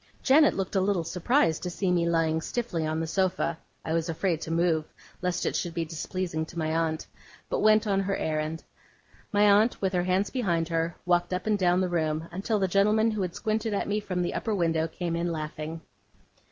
Janet 0.23 0.55
looked 0.55 0.75
a 0.75 0.81
little 0.81 1.03
surprised 1.03 1.61
to 1.61 1.69
see 1.69 1.91
me 1.91 2.09
lying 2.09 2.41
stiffly 2.41 2.87
on 2.87 2.99
the 2.99 3.05
sofa 3.05 3.59
(I 3.85 3.93
was 3.93 4.09
afraid 4.09 4.41
to 4.41 4.49
move 4.49 4.83
lest 5.21 5.45
it 5.45 5.55
should 5.55 5.75
be 5.75 5.85
displeasing 5.85 6.43
to 6.47 6.57
my 6.57 6.73
aunt), 6.75 7.05
but 7.51 7.59
went 7.59 7.85
on 7.85 7.99
her 7.99 8.15
errand. 8.17 8.63
My 9.31 9.43
aunt, 9.43 9.79
with 9.79 9.93
her 9.93 10.05
hands 10.05 10.31
behind 10.31 10.69
her, 10.69 10.95
walked 11.05 11.33
up 11.35 11.45
and 11.45 11.55
down 11.59 11.81
the 11.81 11.87
room, 11.87 12.27
until 12.31 12.57
the 12.57 12.67
gentleman 12.67 13.11
who 13.11 13.21
had 13.21 13.35
squinted 13.35 13.75
at 13.75 13.87
me 13.87 13.99
from 13.99 14.23
the 14.23 14.33
upper 14.33 14.55
window 14.55 14.87
came 14.87 15.15
in 15.15 15.31
laughing. 15.31 15.81